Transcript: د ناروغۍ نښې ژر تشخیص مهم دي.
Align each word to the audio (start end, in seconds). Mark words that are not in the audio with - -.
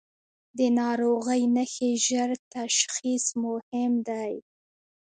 د 0.57 0.59
ناروغۍ 0.79 1.41
نښې 1.55 1.91
ژر 2.05 2.29
تشخیص 2.55 3.25
مهم 3.43 3.93
دي. 4.07 4.33